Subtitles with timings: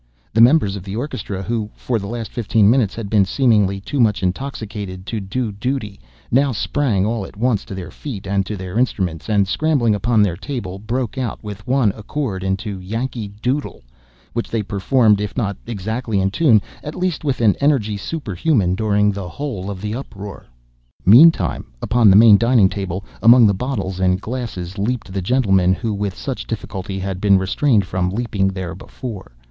[0.33, 3.99] The members of the orchestra, who, for the last fifteen minutes, had been seemingly too
[3.99, 5.99] much intoxicated to do duty,
[6.31, 10.23] now sprang all at once to their feet and to their instruments, and, scrambling upon
[10.23, 13.83] their table, broke out, with one accord, into, "Yankee Doodle,"
[14.33, 19.11] which they performed, if not exactly in tune, at least with an energy superhuman, during
[19.11, 20.47] the whole of the uproar.
[21.05, 25.93] Meantime, upon the main dining table, among the bottles and glasses, leaped the gentleman who,
[25.93, 29.33] with such difficulty, had been restrained from leaping there before.